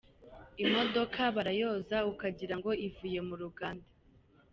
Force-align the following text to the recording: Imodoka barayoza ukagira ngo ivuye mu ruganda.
Imodoka 0.63 1.21
barayoza 1.35 1.97
ukagira 2.11 2.53
ngo 2.59 2.71
ivuye 2.87 3.19
mu 3.27 3.35
ruganda. 3.41 3.87